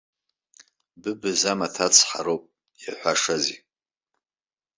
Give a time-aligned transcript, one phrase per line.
[1.01, 2.43] Быбз амаҭ ацҳароуп,
[2.83, 3.59] иаҳәашазеи!